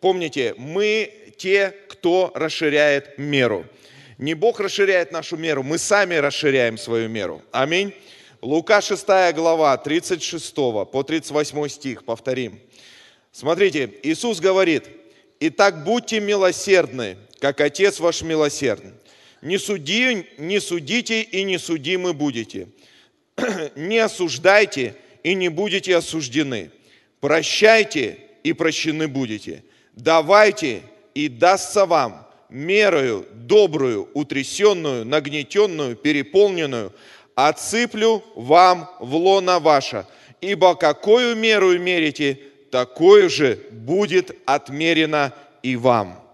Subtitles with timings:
[0.00, 3.66] помните, мы те, кто расширяет меру.
[4.18, 7.42] Не Бог расширяет нашу меру, мы сами расширяем свою меру.
[7.52, 7.94] Аминь.
[8.40, 12.60] Лука 6 глава, 36 по 38 стих, повторим.
[13.32, 14.84] Смотрите, Иисус говорит,
[15.40, 18.94] «Итак, будьте милосердны, как Отец ваш милосерден.
[19.42, 22.68] Не, суди, не судите и не судимы будете.
[23.76, 26.72] Не осуждайте и не будете осуждены.
[27.20, 29.62] Прощайте и прощены будете.
[29.98, 36.92] Давайте и дастся вам мерою добрую, утрясенную, нагнетенную, переполненную,
[37.34, 40.06] отсыплю вам в лона ваше.
[40.40, 42.38] Ибо какую меру мерите,
[42.70, 46.24] такое же будет отмерено и вам.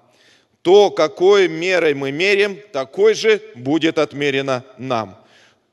[0.60, 5.16] То, какой мерой мы мерим, такой же будет отмерено нам.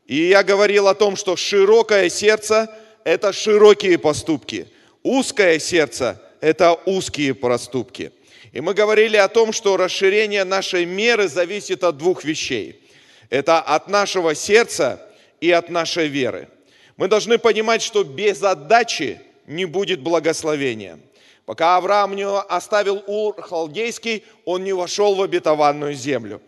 [0.07, 2.69] И я говорил о том, что широкое сердце–
[3.03, 4.67] это широкие поступки.
[5.03, 8.11] Узкое сердце– это узкие проступки.
[8.51, 12.81] И мы говорили о том, что расширение нашей меры зависит от двух вещей.
[13.29, 15.07] Это от нашего сердца
[15.39, 16.49] и от нашей веры.
[16.97, 20.99] Мы должны понимать, что без отдачи не будет благословения.
[21.45, 26.41] Пока Авраам не оставил Ур Халдейский, он не вошел в обетованную землю.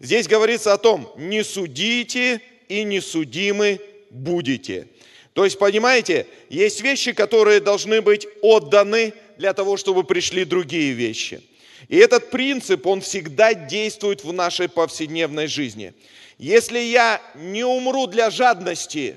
[0.00, 4.88] Здесь говорится о том, не судите и не судимы будете.
[5.34, 11.40] То есть, понимаете, есть вещи, которые должны быть отданы для того, чтобы пришли другие вещи.
[11.88, 15.94] И этот принцип, он всегда действует в нашей повседневной жизни.
[16.36, 19.16] Если я не умру для жадности,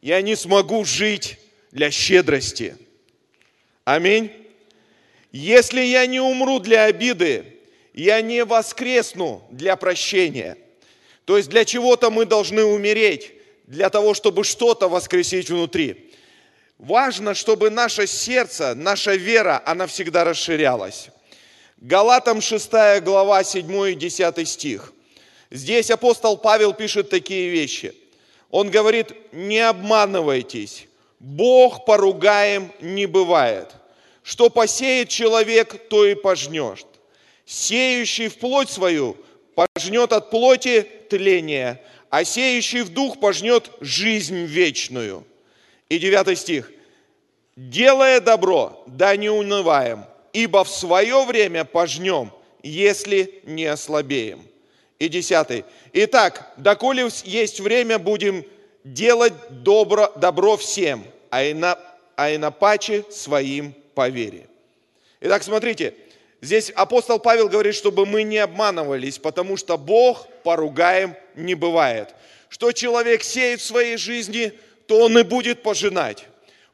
[0.00, 1.38] я не смогу жить
[1.72, 2.76] для щедрости.
[3.84, 4.30] Аминь.
[5.32, 7.44] Если я не умру для обиды,
[7.94, 10.56] я не воскресну для прощения.
[11.24, 13.32] То есть для чего-то мы должны умереть,
[13.66, 16.07] для того, чтобы что-то воскресить внутри.
[16.78, 21.08] Важно, чтобы наше сердце, наша вера, она всегда расширялась.
[21.78, 22.70] Галатам 6
[23.02, 24.92] глава 7 и 10 стих.
[25.50, 27.94] Здесь апостол Павел пишет такие вещи.
[28.50, 30.86] Он говорит, не обманывайтесь,
[31.18, 33.72] Бог поругаем не бывает.
[34.22, 36.84] Что посеет человек, то и пожнешь.
[37.44, 39.16] Сеющий в плоть свою
[39.54, 45.26] пожнет от плоти тление, а сеющий в дух пожнет жизнь вечную.
[45.88, 46.70] И девятый стих.
[47.56, 52.30] Делая добро, да не унываем, ибо в свое время пожнем,
[52.62, 54.46] если не ослабеем.
[54.98, 55.64] И десятый.
[55.92, 58.44] Итак, доколе есть время, будем
[58.84, 61.78] делать добро, добро всем, а, и на,
[62.16, 64.48] а инопаче своим по вере.
[65.20, 65.94] Итак, смотрите,
[66.40, 72.14] здесь апостол Павел говорит, чтобы мы не обманывались, потому что Бог поругаем не бывает.
[72.48, 74.52] Что человек сеет в своей жизни,
[74.88, 76.24] то он и будет пожинать.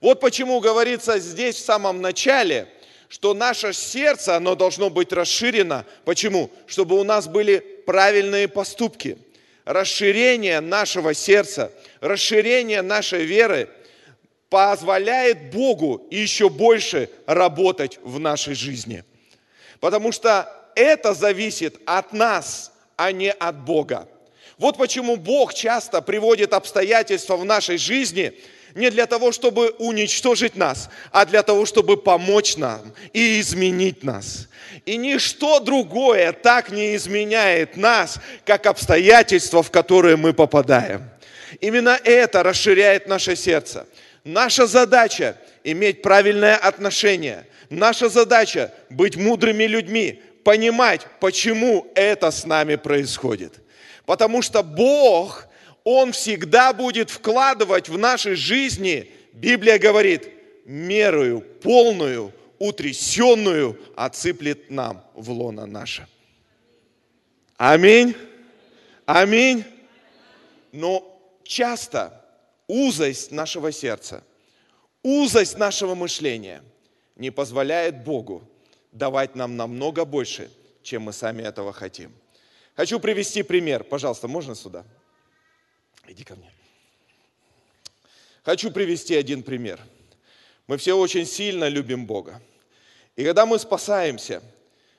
[0.01, 2.69] Вот почему говорится здесь в самом начале–
[3.15, 5.87] что наше сердце, оно должно быть расширено.
[6.05, 6.51] Почему?
[6.67, 9.19] Чтобы у нас были правильные поступки.
[9.65, 11.71] Расширение нашего сердца,
[12.01, 13.69] расширение нашей веры
[14.51, 19.05] позволяет Богу еще больше работать в нашей жизни.
[19.79, 24.09] Потому что это зависит от нас, а не от Бога.
[24.59, 28.32] Вот почему Бог часто приводит обстоятельства в нашей жизни–
[28.75, 34.48] не для того, чтобы уничтожить нас, а для того, чтобы помочь нам и изменить нас.
[34.84, 41.09] И ничто другое так не изменяет нас, как обстоятельства, в которые мы попадаем.
[41.60, 43.86] Именно это расширяет наше сердце.
[44.25, 47.47] Наша задача– иметь правильное отношение.
[47.71, 53.60] Наша задача– быть мудрыми людьми, понимать, почему это с нами происходит.
[54.06, 55.47] Потому что Бог
[55.84, 60.31] он всегда будет вкладывать в нашей жизни, Библия говорит,
[60.65, 66.06] мерою полную, утрясенную отсыплет нам в лона наше.
[67.56, 68.16] Аминь.
[69.04, 69.65] Аминь.
[70.72, 72.24] Но часто
[72.66, 74.24] узость нашего сердца,
[75.03, 76.62] узость нашего мышления
[77.16, 78.42] не позволяет Богу
[78.91, 80.50] давать нам намного больше,
[80.83, 82.12] чем мы сами этого хотим.
[82.76, 83.84] Хочу привести пример.
[83.84, 84.84] Пожалуйста, можно сюда?
[86.06, 86.50] Иди ко мне.
[88.42, 89.80] Хочу привести один пример.
[90.66, 92.42] Мы все очень сильно любим Бога.
[93.16, 94.42] И когда мы спасаемся,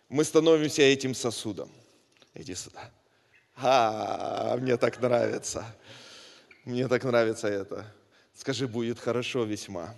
[0.10, 1.69] мы становимся этим сосудом.
[2.33, 2.92] Иди сюда.
[3.57, 5.66] А, мне так нравится.
[6.63, 7.86] Мне так нравится это.
[8.33, 9.94] Скажи, будет хорошо весьма.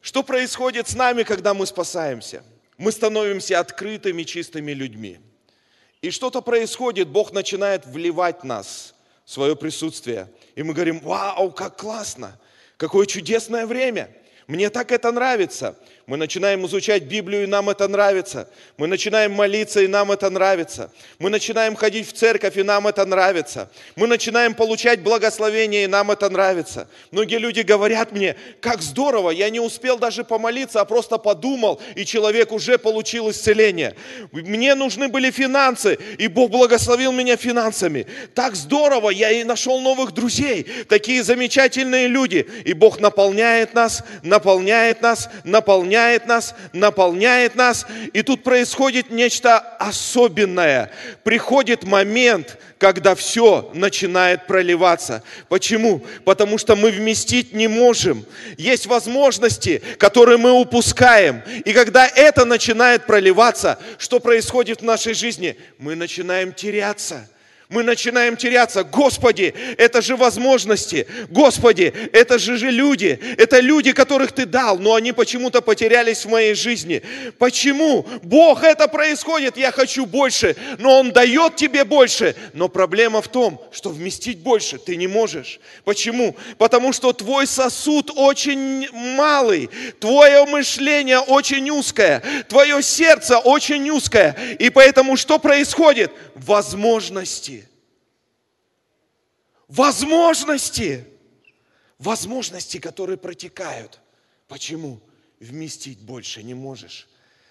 [0.00, 2.42] Что происходит с нами, когда мы спасаемся?
[2.80, 5.20] Мы становимся открытыми, чистыми людьми.
[6.00, 8.94] И что-то происходит, Бог начинает вливать в нас
[9.26, 10.32] свое присутствие.
[10.54, 12.40] И мы говорим, вау, как классно,
[12.78, 14.08] какое чудесное время.
[14.46, 15.78] Мне так это нравится.
[16.10, 18.48] Мы начинаем изучать Библию, и нам это нравится.
[18.76, 20.90] Мы начинаем молиться, и нам это нравится.
[21.20, 23.70] Мы начинаем ходить в церковь, и нам это нравится.
[23.94, 26.88] Мы начинаем получать благословение, и нам это нравится.
[27.12, 32.04] Многие люди говорят мне, как здорово, я не успел даже помолиться, а просто подумал, и
[32.04, 33.94] человек уже получил исцеление.
[34.32, 38.08] Мне нужны были финансы, и Бог благословил меня финансами.
[38.34, 42.48] Так здорово, я и нашел новых друзей, такие замечательные люди.
[42.64, 47.86] И Бог наполняет нас, наполняет нас, наполняет наполняет нас, наполняет нас.
[48.12, 50.90] И тут происходит нечто особенное.
[51.24, 55.22] Приходит момент, когда все начинает проливаться.
[55.48, 56.02] Почему?
[56.24, 58.24] Потому что мы вместить не можем.
[58.56, 61.42] Есть возможности, которые мы упускаем.
[61.64, 65.56] И когда это начинает проливаться, что происходит в нашей жизни?
[65.78, 67.28] Мы начинаем теряться
[67.70, 68.82] мы начинаем теряться.
[68.82, 71.06] Господи, это же возможности.
[71.30, 73.18] Господи, это же же люди.
[73.38, 77.00] Это люди, которых Ты дал, но они почему-то потерялись в моей жизни.
[77.38, 78.04] Почему?
[78.22, 79.56] Бог, это происходит.
[79.56, 82.34] Я хочу больше, но Он дает тебе больше.
[82.54, 85.60] Но проблема в том, что вместить больше ты не можешь.
[85.84, 86.36] Почему?
[86.58, 89.70] Потому что твой сосуд очень малый,
[90.00, 94.36] твое мышление очень узкое, твое сердце очень узкое.
[94.58, 96.10] И поэтому что происходит?
[96.34, 97.59] Возможности
[99.70, 101.06] возможности,
[101.98, 104.00] возможности, которые протекают.
[104.48, 105.00] Почему?
[105.38, 107.08] Вместить больше не можешь.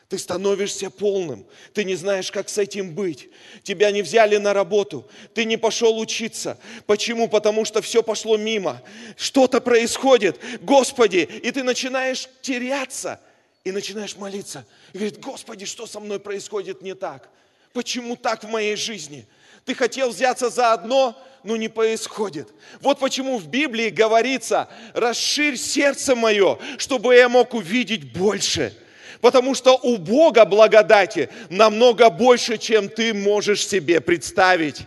[0.09, 3.29] Ты становишься полным, ты не знаешь, как с этим быть.
[3.61, 6.59] Тебя не взяли на работу, ты не пошел учиться.
[6.87, 7.29] Почему?
[7.29, 8.81] Потому что все пошло мимо.
[9.15, 13.21] Что-то происходит, Господи, и ты начинаешь теряться
[13.63, 14.65] и начинаешь молиться.
[14.93, 17.29] И говорит, Господи, что со мной происходит не так?
[17.71, 19.27] Почему так в моей жизни?
[19.65, 22.49] Ты хотел взяться за одно, но не происходит.
[22.81, 28.73] Вот почему в Библии говорится, расширь сердце мое, чтобы я мог увидеть больше.
[29.21, 34.85] Потому что у Бога благодати намного больше, чем ты можешь себе представить.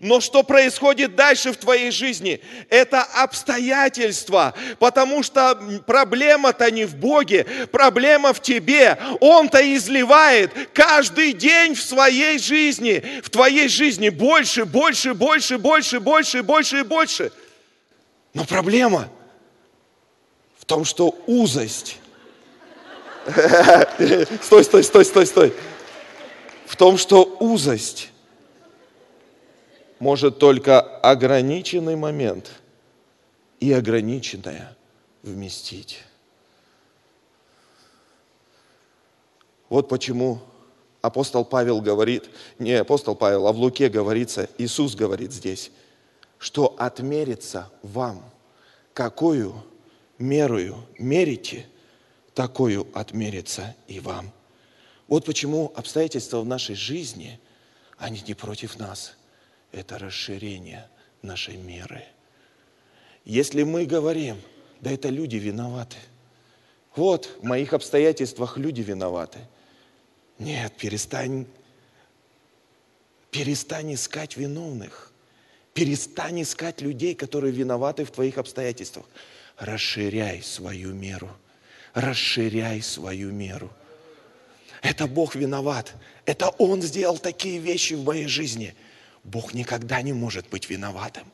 [0.00, 2.40] Но что происходит дальше в твоей жизни?
[2.68, 8.96] Это обстоятельства, потому что проблема-то не в Боге, проблема в тебе.
[9.20, 16.42] Он-то изливает каждый день в своей жизни, в твоей жизни больше, больше, больше, больше, больше,
[16.44, 17.32] больше и больше.
[18.34, 19.08] Но проблема
[20.58, 21.98] в том, что узость.
[24.42, 25.52] Стой, стой, стой, стой, стой.
[26.66, 28.10] В том, что узость
[29.98, 32.50] может только ограниченный момент
[33.60, 34.76] и ограниченное
[35.22, 36.02] вместить.
[39.68, 40.40] Вот почему
[41.02, 45.70] апостол Павел говорит, не апостол Павел, а в Луке говорится, Иисус говорит здесь,
[46.38, 48.22] что отмерится вам,
[48.94, 49.54] какую
[50.18, 51.66] мерую мерите,
[52.34, 54.30] такую отмерится и вам.
[55.08, 57.40] Вот почему обстоятельства в нашей жизни,
[57.98, 59.14] они не против нас–
[59.72, 60.88] это расширение
[61.22, 62.04] нашей меры.
[63.24, 64.40] Если мы говорим,
[64.80, 65.96] да это люди виноваты.
[66.96, 69.38] Вот, в моих обстоятельствах люди виноваты.
[70.38, 71.46] Нет, перестань,
[73.30, 75.12] перестань искать виновных.
[75.74, 79.06] Перестань искать людей, которые виноваты в твоих обстоятельствах.
[79.58, 81.30] Расширяй свою меру.
[81.94, 83.70] Расширяй свою меру.
[84.82, 85.92] Это Бог виноват.
[86.24, 88.74] Это Он сделал такие вещи в моей жизни–
[89.24, 91.24] Бог никогда не может быть виноватым.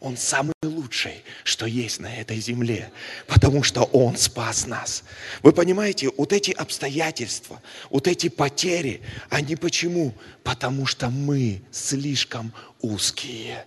[0.00, 2.90] Он самый лучший, что есть на этой земле,
[3.26, 5.02] потому что Он спас нас.
[5.42, 10.12] Вы понимаете, вот эти обстоятельства, вот эти потери, они почему?
[10.42, 13.64] Потому что мы слишком узкие.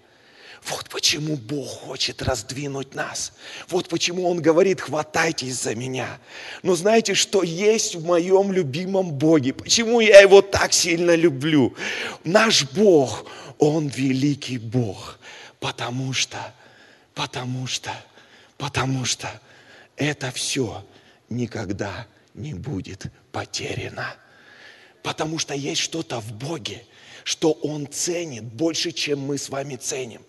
[0.69, 3.33] Вот почему Бог хочет раздвинуть нас.
[3.69, 6.19] Вот почему Он говорит, хватайтесь за меня.
[6.61, 9.53] Но знаете, что есть в моем любимом Боге?
[9.53, 11.73] Почему я Его так сильно люблю?
[12.25, 13.25] Наш Бог,
[13.59, 15.19] он великий Бог,
[15.59, 16.53] потому что,
[17.13, 17.91] потому что,
[18.57, 19.29] потому что
[19.95, 20.85] это все
[21.29, 24.15] никогда не будет потеряно.
[25.03, 26.85] Потому что есть что-то в Боге,
[27.23, 30.21] что Он ценит больше, чем мы с вами ценим.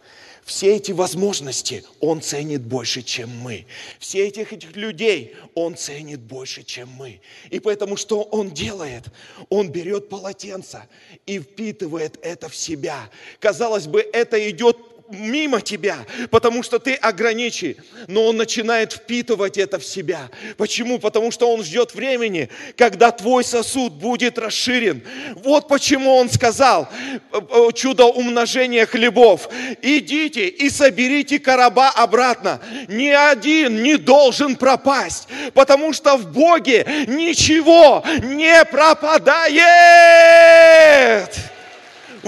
[0.49, 3.67] Все эти возможности Он ценит больше, чем мы.
[3.99, 7.21] Все этих, этих людей Он ценит больше, чем мы.
[7.51, 9.05] И поэтому что Он делает?
[9.51, 10.89] Он берет полотенце
[11.27, 13.11] и впитывает это в себя.
[13.41, 14.79] Казалось бы, это идет
[15.11, 15.99] мимо тебя,
[16.31, 17.77] потому что ты ограничен.
[18.07, 20.31] Но он начинает впитывать это в себя.
[20.57, 20.99] Почему?
[20.99, 25.03] Потому что он ждет времени, когда твой сосуд будет расширен.
[25.37, 26.89] Вот почему он сказал,
[27.33, 29.49] э, э, чудо умножения хлебов,
[29.83, 32.61] идите и соберите короба обратно.
[32.89, 39.49] Ни один не должен пропасть, потому что в Боге ничего не пропадает.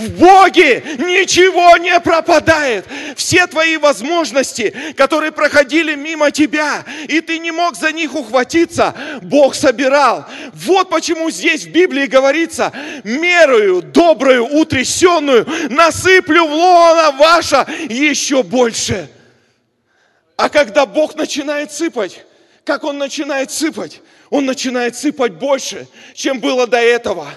[0.01, 2.87] В Боге ничего не пропадает.
[3.17, 9.55] Все твои возможности, которые проходили мимо тебя, и ты не мог за них ухватиться, Бог
[9.55, 10.25] собирал.
[10.55, 12.73] Вот почему здесь в Библии говорится,
[13.05, 19.09] мерою добрую, утрясенную, насыплю в лона ваша еще больше.
[20.37, 22.25] А когда Бог начинает сыпать,
[22.65, 24.01] как Он начинает сыпать?
[24.31, 27.29] Он начинает сыпать больше, чем было до этого.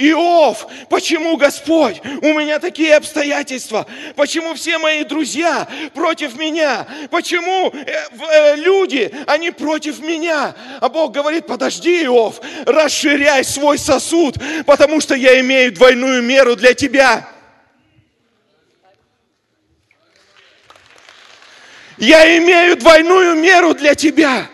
[0.00, 2.00] Иов, почему Господь?
[2.22, 3.84] У меня такие обстоятельства.
[4.14, 6.86] Почему все мои друзья против меня?
[7.10, 10.54] Почему э, э, люди, они против меня?
[10.80, 14.36] А Бог говорит, подожди, Иов, расширяй свой сосуд,
[14.66, 17.28] потому что я имею двойную меру для тебя.
[21.96, 24.48] Я имею двойную меру для тебя.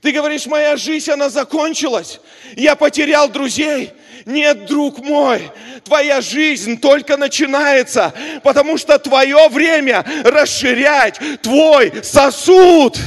[0.00, 2.20] Ты говоришь, моя жизнь, она закончилась.
[2.56, 3.92] Я потерял друзей.
[4.24, 5.50] Нет, друг мой,
[5.84, 12.98] твоя жизнь только начинается, потому что твое время расширять твой сосуд.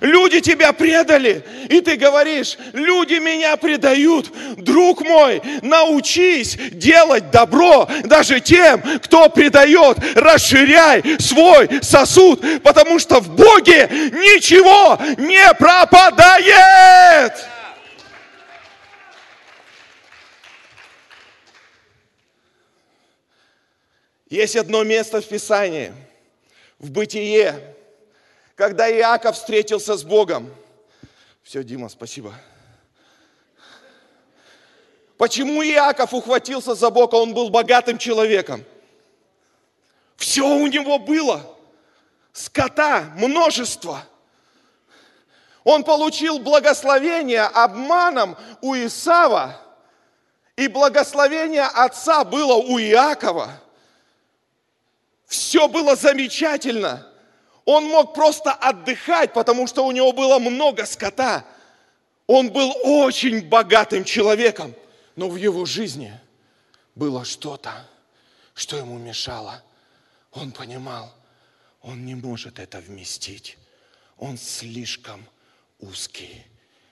[0.00, 4.32] Люди тебя предали, и ты говоришь, люди меня предают.
[4.56, 9.98] Друг мой, научись делать добро даже тем, кто предает.
[10.14, 17.34] Расширяй свой сосуд, потому что в Боге ничего не пропадает.
[24.30, 25.92] Есть одно место в Писании,
[26.78, 27.74] в Бытие,
[28.54, 30.54] когда Иаков встретился с Богом.
[31.42, 32.32] Все, Дима, спасибо.
[35.18, 37.16] Почему Иаков ухватился за Бога?
[37.16, 38.64] Он был богатым человеком.
[40.16, 41.44] Все у него было.
[42.32, 44.06] Скота множество.
[45.64, 49.60] Он получил благословение обманом у Исава.
[50.54, 53.50] И благословение отца было у Иакова–
[55.30, 57.06] все было замечательно.
[57.64, 61.46] Он мог просто отдыхать, потому что у него было много скота.
[62.26, 64.74] Он был очень богатым человеком,
[65.14, 66.12] но в его жизни
[66.96, 67.88] было что-то,
[68.54, 69.62] что ему мешало.
[70.32, 71.14] Он понимал,
[71.80, 73.56] он не может это вместить.
[74.18, 75.24] Он слишком
[75.78, 76.44] узкий,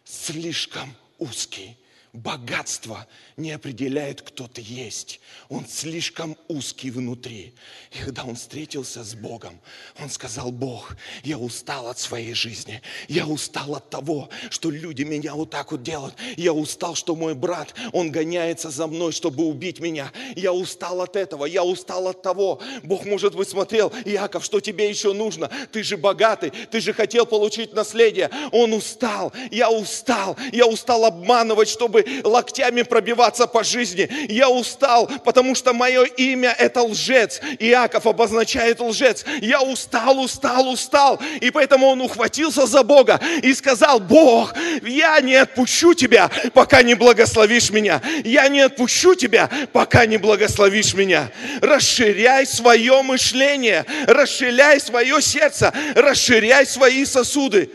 [0.05, 1.77] слишком узкий.
[2.15, 5.21] Богатство не определяет, кто ты есть.
[5.51, 7.55] Он слишком узкий внутри.
[7.93, 9.61] И когда он встретился с Богом,
[10.01, 12.81] он сказал, Бог, я устал от своей жизни.
[13.09, 16.15] Я устал от того, что люди меня вот так вот делают.
[16.37, 20.11] Я устал, что мой брат, он гоняется за мной, чтобы убить меня.
[20.35, 21.45] Я устал от этого.
[21.45, 22.61] Я устал от того.
[22.85, 25.51] Бог, может быть, смотрел, Иаков, что тебе еще нужно?
[25.73, 28.31] Ты же богатый, ты же хотел получить наследие.
[28.51, 29.33] Он устал.
[29.51, 30.39] Я устал.
[30.53, 34.09] Я устал обманывать, чтобы локтями пробиваться по жизни.
[34.29, 37.41] Я устал, потому что мое имя это лжец.
[37.59, 39.25] Иаков обозначает лжец.
[39.41, 41.21] Я устал, устал, устал.
[41.41, 46.95] И поэтому он ухватился за Бога и сказал, Бог, я не отпущу тебя, пока не
[46.95, 48.03] благословишь меня.
[48.25, 51.31] Я не отпущу тебя, пока не благословишь меня.
[51.61, 57.71] Расширяй свое мышление, расширяй свое сердце, расширяй свои сосуды.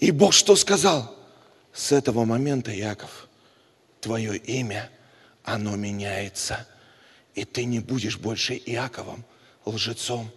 [0.00, 1.14] И Бог что сказал?
[1.72, 3.28] С этого момента, Яков,
[4.04, 4.90] твое имя,
[5.44, 6.68] оно меняется.
[7.34, 9.24] И ты не будешь больше Иаковом,
[9.64, 10.30] лжецом,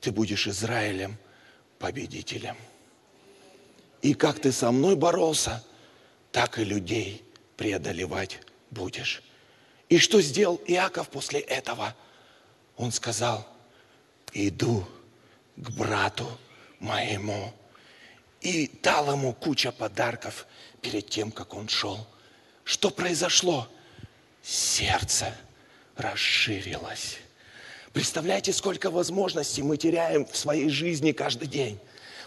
[0.00, 1.18] ты будешь Израилем,
[1.78, 2.56] победителем.
[4.00, 5.62] И как ты со мной боролся,
[6.32, 7.22] так и людей
[7.58, 8.40] преодолевать
[8.70, 9.22] будешь.
[9.90, 11.94] И что сделал Иаков после этого?
[12.78, 13.46] Он сказал,
[14.32, 14.88] иду
[15.56, 16.26] к брату
[16.80, 17.52] моему.
[18.40, 20.46] И дал ему куча подарков
[20.80, 22.08] перед тем, как он шел.
[22.64, 23.68] Что произошло?
[24.42, 25.34] Сердце
[25.96, 27.18] расширилось.
[27.92, 31.78] Представляете, сколько возможностей мы теряем в своей жизни каждый день.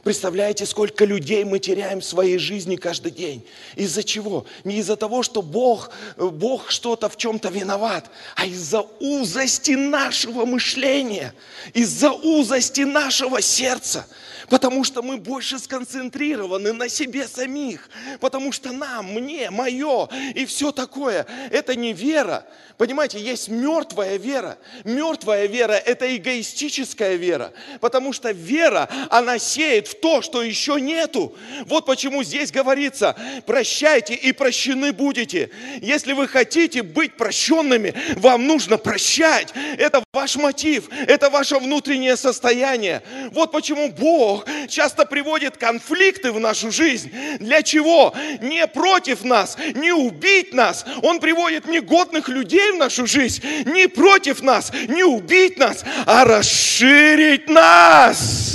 [0.05, 3.43] Представляете, сколько людей мы теряем в своей жизни каждый день?
[3.75, 4.45] Из-за чего?
[4.63, 11.33] Не из-за того, что Бог, Бог что-то в чем-то виноват, а из-за узости нашего мышления,
[11.73, 14.05] из-за узости нашего сердца.
[14.49, 17.89] Потому что мы больше сконцентрированы на себе самих.
[18.19, 21.25] Потому что нам, мне, мое и все такое.
[21.49, 22.45] Это не вера.
[22.77, 24.57] Понимаете, есть мертвая вера.
[24.83, 27.53] Мертвая вера– это эгоистическая вера.
[27.79, 31.35] Потому что вера, она сеет в то, что еще нету.
[31.65, 35.49] Вот почему здесь говорится, прощайте и прощены будете.
[35.81, 39.53] Если вы хотите быть прощенными, вам нужно прощать.
[39.77, 43.01] Это ваш мотив, это ваше внутреннее состояние.
[43.31, 47.11] Вот почему Бог часто приводит конфликты в нашу жизнь.
[47.39, 48.13] Для чего?
[48.41, 50.85] Не против нас, не убить нас.
[51.01, 53.43] Он приводит негодных людей в нашу жизнь.
[53.65, 58.54] Не против нас, не убить нас, а расширить нас.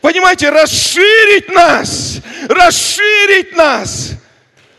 [0.00, 4.12] Понимаете, расширить нас, расширить нас,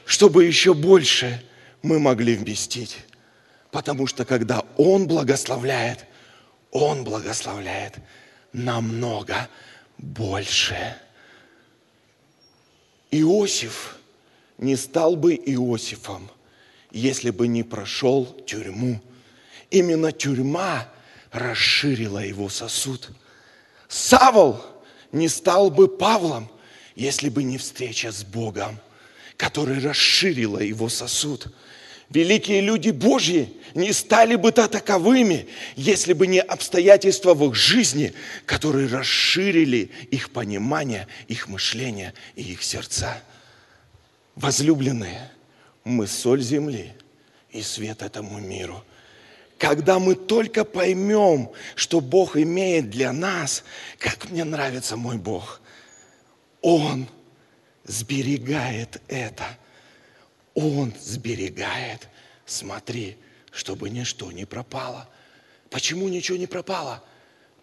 [0.05, 1.43] чтобы еще больше
[1.81, 2.97] мы могли вместить.
[3.71, 6.05] Потому что когда Он благословляет,
[6.71, 7.95] Он благословляет
[8.51, 9.47] намного
[9.97, 10.95] больше.
[13.11, 13.97] Иосиф
[14.57, 16.29] не стал бы Иосифом,
[16.91, 18.99] если бы не прошел тюрьму.
[19.69, 20.89] Именно тюрьма
[21.31, 23.09] расширила его сосуд.
[23.87, 24.61] Савол
[25.11, 26.49] не стал бы Павлом,
[26.95, 28.79] если бы не встреча с Богом,
[29.37, 31.47] которая расширила его сосуд.
[32.09, 38.13] Великие люди Божьи не стали бы то таковыми, если бы не обстоятельства в их жизни,
[38.45, 43.21] которые расширили их понимание, их мышление и их сердца.
[44.35, 45.31] Возлюбленные,
[45.85, 46.91] мы соль земли
[47.51, 48.83] и свет этому миру.
[49.61, 53.63] Когда мы только поймем, что Бог имеет для нас,
[53.99, 55.61] как мне нравится мой Бог,
[56.61, 57.07] Он
[57.85, 59.45] сберегает это–
[60.53, 62.07] он сберегает.
[62.45, 63.17] Смотри,
[63.51, 65.09] чтобы ничто не пропало.
[65.69, 67.03] Почему ничего не пропало?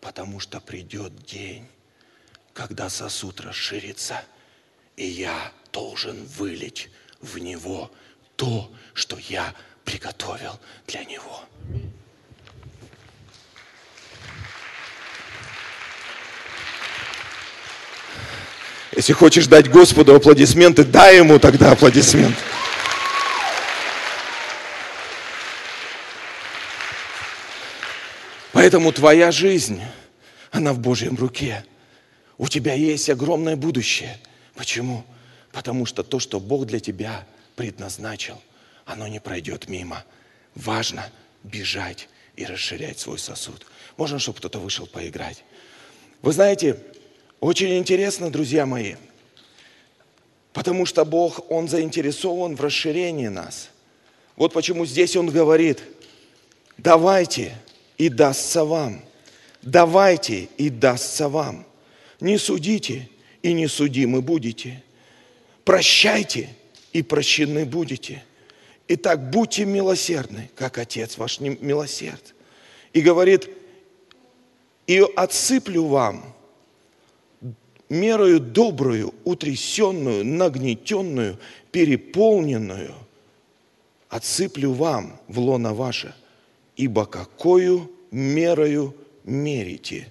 [0.01, 1.67] Потому что придет день,
[2.55, 4.23] когда сосуд расширится,
[4.97, 6.89] и я должен вылить
[7.21, 7.91] в него
[8.37, 11.43] то, что я приготовил для него.
[18.99, 22.37] Если хочешь дать Господу аплодисменты, дай ему тогда аплодисменты.
[28.53, 29.81] Поэтому твоя жизнь,
[30.51, 31.65] она в Божьем руке.
[32.39, 34.19] У тебя есть огромное будущее.
[34.57, 35.05] Почему?
[35.53, 38.43] Потому что то, что Бог для тебя предназначил,
[38.85, 40.05] оно не пройдет мимо.
[40.57, 41.09] Важно
[41.45, 43.65] бежать и расширять свой сосуд.
[43.97, 45.45] Можно, чтобы кто-то вышел поиграть?
[46.21, 46.81] Вы знаете,
[47.41, 48.97] очень интересно, друзья мои,
[50.53, 53.71] потому что Бог, Он заинтересован в расширении нас.
[54.37, 55.83] Вот почему здесь Он говорит,
[56.77, 57.55] давайте
[57.97, 59.03] и дастся вам.
[59.63, 61.67] Давайте, и дастся вам.
[62.21, 63.09] Не судите,
[63.43, 64.83] и не судимы будете.
[65.65, 66.49] Прощайте,
[66.93, 68.25] и прощены будете.
[68.89, 72.35] Итак, будьте милосердны, как Отец ваш милосерд.
[72.93, 73.49] И говорит,
[74.87, 76.35] и отсыплю вам
[77.89, 81.39] мерою добрую, утрясенную, нагнетенную,
[81.71, 82.95] переполненную,
[84.09, 86.15] отсыплю вам в лоно ваше–
[86.79, 90.11] ибо какую мерою мерите,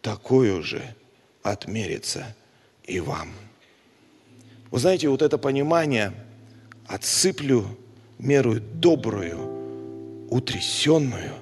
[0.00, 0.82] такую же
[1.42, 2.34] отмерится
[2.84, 3.32] и вам.
[4.70, 6.14] Вы знаете, вот это понимание
[6.86, 7.66] «отсыплю
[8.18, 11.34] меру добрую, утрясенную»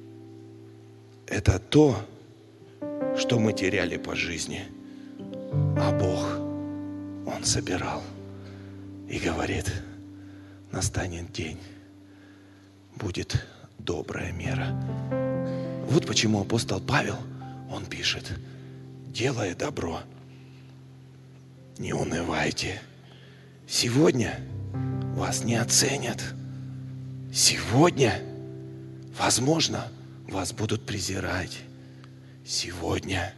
[1.28, 1.96] –это то,
[3.18, 4.64] что мы теряли по жизни,
[5.76, 6.38] а Бог,
[7.26, 8.02] Он собирал
[9.08, 9.72] и говорит,
[10.72, 11.58] настанет день,
[12.96, 13.46] будет
[13.78, 14.68] добрая мера.
[15.88, 17.16] Вот почему апостол Павел,
[17.70, 18.30] он пишет,
[19.08, 20.00] делая добро,
[21.78, 22.80] не унывайте.
[23.66, 24.38] Сегодня
[25.14, 26.22] вас не оценят.
[27.32, 28.20] Сегодня,
[29.18, 29.88] возможно,
[30.28, 31.60] вас будут презирать.
[32.50, 33.32] Сегодня,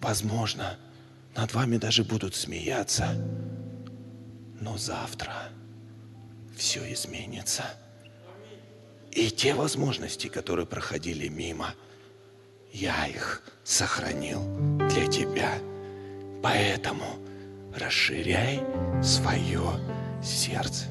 [0.00, 0.76] возможно,
[1.36, 3.14] над вами даже будут смеяться.
[4.60, 5.50] Но завтра
[6.56, 7.62] все изменится.
[9.12, 11.72] И те возможности, которые проходили мимо,
[12.72, 14.42] я их сохранил
[14.88, 15.60] для тебя.
[16.42, 17.06] Поэтому
[17.76, 18.60] расширяй
[19.04, 19.70] свое
[20.20, 20.86] сердце.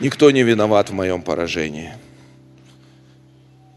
[0.00, 1.92] Никто не виноват в моем поражении.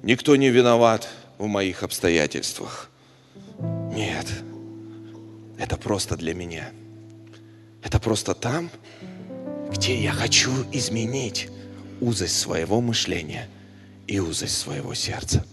[0.04, 2.90] Никто не виноват в моих обстоятельствах.
[3.94, 4.26] Нет,
[5.58, 6.72] это просто для меня.
[7.82, 8.70] Это просто там,
[9.70, 11.50] где я хочу изменить
[12.00, 13.50] узость своего мышления
[14.08, 15.46] и узость своего сердца.